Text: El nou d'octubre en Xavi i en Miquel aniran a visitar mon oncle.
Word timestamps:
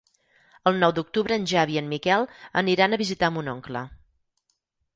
El 0.71 0.79
nou 0.83 0.93
d'octubre 0.99 1.37
en 1.41 1.45
Xavi 1.51 1.77
i 1.79 1.81
en 1.83 1.87
Miquel 1.93 2.27
aniran 2.63 2.97
a 2.97 3.01
visitar 3.05 3.33
mon 3.37 3.53
oncle. 3.57 3.87